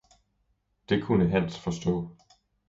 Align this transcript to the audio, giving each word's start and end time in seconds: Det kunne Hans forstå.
Det 0.89 1.03
kunne 1.03 1.29
Hans 1.29 1.59
forstå. 1.59 2.17